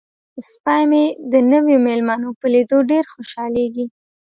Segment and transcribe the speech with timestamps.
[0.49, 3.85] سپی مې د نویو میلمنو په لیدو ډیر خوشحالیږي.